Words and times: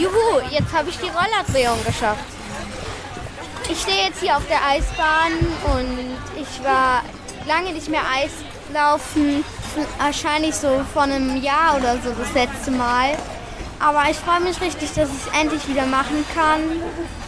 Juhu, 0.00 0.40
jetzt 0.50 0.72
habe 0.72 0.88
ich 0.88 0.96
die 0.96 1.10
Rollerdrehung 1.10 1.84
geschafft. 1.84 2.24
Ich 3.70 3.82
stehe 3.82 4.06
jetzt 4.06 4.20
hier 4.20 4.34
auf 4.34 4.46
der 4.48 4.64
Eisbahn 4.66 5.32
und 5.76 6.16
ich 6.40 6.64
war 6.64 7.02
lange 7.46 7.74
nicht 7.74 7.90
mehr 7.90 8.00
Eislaufen. 8.10 9.44
Wahrscheinlich 9.98 10.54
so 10.54 10.80
vor 10.94 11.02
einem 11.02 11.36
Jahr 11.42 11.76
oder 11.76 11.98
so 12.02 12.12
das 12.18 12.32
letzte 12.32 12.70
Mal. 12.70 13.10
Aber 13.78 14.04
ich 14.10 14.16
freue 14.16 14.40
mich 14.40 14.58
richtig, 14.62 14.90
dass 14.94 15.10
ich 15.10 15.26
es 15.26 15.38
endlich 15.38 15.68
wieder 15.68 15.84
machen 15.84 16.24
kann. 16.34 16.62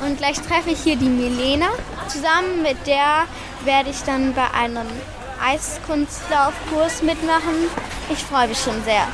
Und 0.00 0.16
gleich 0.16 0.41
treffe 0.41 0.70
ich 0.70 0.80
hier 0.82 0.96
die 0.96 1.11
Milena. 1.11 1.68
Zusammen 2.09 2.62
mit 2.62 2.86
der 2.86 3.27
werde 3.64 3.91
ich 3.91 4.02
dann 4.04 4.32
bei 4.32 4.50
einem 4.59 4.86
Eiskunstlaufkurs 5.45 7.02
mitmachen. 7.02 7.68
Ich 8.11 8.25
freue 8.25 8.48
mich 8.48 8.59
schon 8.59 8.82
sehr. 8.84 9.07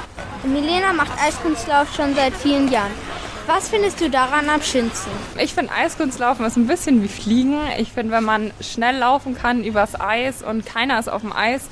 Milena 0.45 0.93
macht 0.93 1.11
Eiskunstlauf 1.21 1.93
schon 1.93 2.15
seit 2.15 2.35
vielen 2.35 2.71
Jahren. 2.71 3.08
Was 3.49 3.71
findest 3.71 3.99
du 4.03 4.11
daran 4.11 4.51
am 4.51 4.61
schönsten? 4.61 5.09
Ich 5.39 5.55
finde 5.55 5.73
Eiskunstlaufen 5.73 6.45
ist 6.45 6.59
ein 6.59 6.67
bisschen 6.67 7.03
wie 7.03 7.09
Fliegen. 7.09 7.57
Ich 7.79 7.93
finde, 7.93 8.13
wenn 8.13 8.25
man 8.25 8.51
schnell 8.61 8.99
laufen 8.99 9.35
kann 9.35 9.65
übers 9.65 9.99
Eis 9.99 10.43
und 10.43 10.67
keiner 10.67 10.99
ist 10.99 11.09
auf 11.09 11.23
dem 11.23 11.33
Eis, 11.33 11.63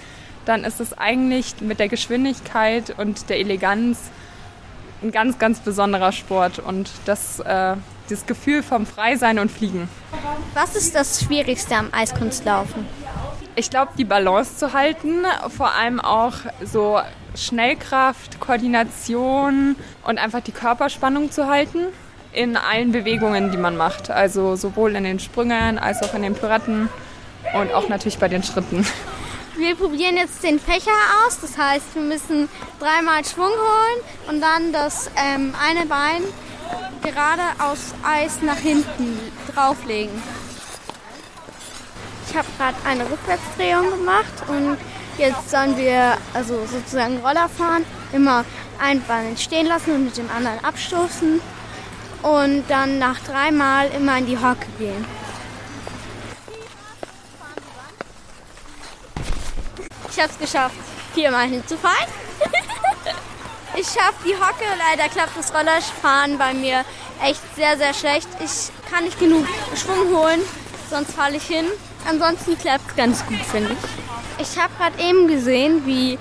dann 0.46 0.64
ist 0.64 0.80
es 0.80 0.96
eigentlich 0.96 1.60
mit 1.60 1.78
der 1.78 1.88
Geschwindigkeit 1.88 2.94
und 2.96 3.28
der 3.28 3.40
Eleganz 3.40 3.98
ein 5.02 5.12
ganz, 5.12 5.38
ganz 5.38 5.58
besonderer 5.60 6.12
Sport 6.12 6.60
und 6.60 6.90
das, 7.04 7.40
äh, 7.40 7.76
das 8.08 8.24
Gefühl 8.24 8.62
vom 8.62 8.86
Freisein 8.86 9.38
und 9.38 9.50
Fliegen. 9.50 9.86
Was 10.54 10.76
ist 10.76 10.94
das 10.94 11.20
Schwierigste 11.20 11.76
am 11.76 11.92
Eiskunstlaufen? 11.92 12.86
Ich 13.58 13.70
glaube, 13.70 13.92
die 13.96 14.04
Balance 14.04 14.58
zu 14.58 14.74
halten, 14.74 15.24
vor 15.48 15.72
allem 15.74 15.98
auch 15.98 16.34
so 16.62 17.00
Schnellkraft, 17.34 18.38
Koordination 18.38 19.76
und 20.04 20.18
einfach 20.18 20.40
die 20.40 20.52
Körperspannung 20.52 21.30
zu 21.30 21.46
halten 21.46 21.86
in 22.34 22.58
allen 22.58 22.92
Bewegungen, 22.92 23.50
die 23.50 23.56
man 23.56 23.78
macht. 23.78 24.10
Also 24.10 24.56
sowohl 24.56 24.94
in 24.94 25.04
den 25.04 25.18
Sprüngen 25.18 25.78
als 25.78 26.02
auch 26.02 26.12
in 26.12 26.20
den 26.20 26.34
Pirouetten 26.34 26.90
und 27.54 27.72
auch 27.72 27.88
natürlich 27.88 28.18
bei 28.18 28.28
den 28.28 28.42
Schritten. 28.42 28.86
Wir 29.56 29.74
probieren 29.74 30.18
jetzt 30.18 30.42
den 30.42 30.60
Fächer 30.60 30.90
aus. 31.24 31.40
Das 31.40 31.56
heißt, 31.56 31.94
wir 31.94 32.02
müssen 32.02 32.50
dreimal 32.78 33.24
Schwung 33.24 33.46
holen 33.46 34.28
und 34.28 34.42
dann 34.42 34.70
das 34.70 35.10
ähm, 35.16 35.54
eine 35.66 35.86
Bein 35.86 36.22
gerade 37.02 37.42
aus 37.58 37.94
Eis 38.02 38.42
nach 38.42 38.58
hinten 38.58 39.18
drauflegen. 39.54 40.22
Ich 42.28 42.36
habe 42.36 42.48
gerade 42.58 42.76
eine 42.84 43.04
Rückwärtsdrehung 43.10 43.90
gemacht 43.90 44.34
und 44.48 44.76
jetzt 45.16 45.50
sollen 45.50 45.76
wir 45.76 46.16
also 46.34 46.66
sozusagen 46.66 47.18
Roller 47.18 47.48
fahren, 47.48 47.84
immer 48.12 48.44
ein 48.80 49.02
Bein 49.04 49.36
stehen 49.36 49.66
lassen 49.66 49.94
und 49.94 50.04
mit 50.04 50.16
dem 50.16 50.30
anderen 50.30 50.62
abstoßen 50.64 51.40
und 52.22 52.64
dann 52.68 52.98
nach 52.98 53.18
dreimal 53.20 53.88
immer 53.90 54.18
in 54.18 54.26
die 54.26 54.36
Hocke 54.36 54.66
gehen. 54.78 55.04
Ich 60.10 60.18
habe 60.22 60.32
es 60.32 60.38
geschafft, 60.38 60.76
viermal 61.14 61.46
hinzufallen. 61.46 62.08
ich 63.76 63.86
schaffe 63.86 64.24
die 64.24 64.34
Hocke, 64.34 64.64
leider 64.78 65.08
klappt 65.08 65.36
das 65.38 65.54
Rollerfahren 65.54 66.38
bei 66.38 66.54
mir 66.54 66.84
echt 67.22 67.40
sehr, 67.54 67.76
sehr 67.76 67.94
schlecht. 67.94 68.28
Ich 68.40 68.70
kann 68.90 69.04
nicht 69.04 69.18
genug 69.18 69.46
Schwung 69.74 70.16
holen, 70.16 70.40
sonst 70.90 71.12
falle 71.12 71.36
ich 71.36 71.44
hin. 71.44 71.66
Ansonsten 72.08 72.56
klappt 72.58 72.90
es 72.90 72.96
ganz 72.96 73.26
gut, 73.26 73.40
finde 73.50 73.72
ich. 73.72 74.48
Ich 74.48 74.58
habe 74.60 74.72
gerade 74.78 75.02
eben 75.02 75.28
gesehen, 75.28 75.86
wie 75.86 76.18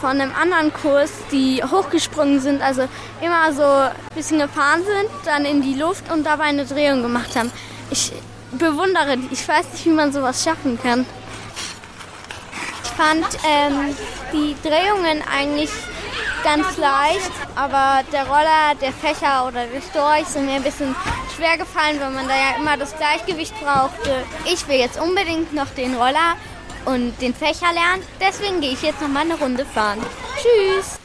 von 0.00 0.20
einem 0.20 0.32
anderen 0.34 0.72
Kurs, 0.72 1.10
die 1.32 1.62
hochgesprungen 1.62 2.40
sind, 2.40 2.62
also 2.62 2.88
immer 3.20 3.52
so 3.52 3.62
ein 3.62 3.92
bisschen 4.14 4.38
gefahren 4.38 4.82
sind, 4.84 5.10
dann 5.24 5.44
in 5.44 5.62
die 5.62 5.74
Luft 5.74 6.10
und 6.10 6.24
dabei 6.24 6.44
eine 6.44 6.64
Drehung 6.64 7.02
gemacht 7.02 7.36
haben. 7.36 7.50
Ich 7.90 8.12
bewundere 8.52 9.16
die. 9.16 9.28
Ich 9.32 9.46
weiß 9.46 9.72
nicht, 9.72 9.86
wie 9.86 9.90
man 9.90 10.12
sowas 10.12 10.42
schaffen 10.42 10.78
kann. 10.80 11.04
Ich 12.84 12.90
fand 12.90 13.26
ähm, 13.46 13.96
die 14.32 14.56
Drehungen 14.62 15.22
eigentlich 15.36 15.70
ganz 16.48 16.78
leicht, 16.78 17.30
aber 17.56 18.02
der 18.10 18.26
Roller, 18.26 18.74
der 18.80 18.92
Fächer 18.92 19.46
oder 19.46 19.66
der 19.66 19.82
Storch 19.82 20.26
sind 20.26 20.46
mir 20.46 20.54
ein 20.54 20.62
bisschen 20.62 20.94
schwer 21.36 21.58
gefallen, 21.58 22.00
weil 22.00 22.10
man 22.10 22.26
da 22.26 22.34
ja 22.34 22.56
immer 22.56 22.78
das 22.78 22.96
Gleichgewicht 22.96 23.54
brauchte. 23.60 24.24
Ich 24.50 24.66
will 24.66 24.78
jetzt 24.78 24.98
unbedingt 24.98 25.52
noch 25.52 25.68
den 25.76 25.94
Roller 25.94 26.36
und 26.86 27.20
den 27.20 27.34
Fächer 27.34 27.72
lernen, 27.74 28.02
deswegen 28.18 28.62
gehe 28.62 28.72
ich 28.72 28.82
jetzt 28.82 29.02
noch 29.02 29.08
mal 29.08 29.20
eine 29.20 29.38
Runde 29.38 29.66
fahren. 29.66 30.00
Tschüss! 30.36 30.98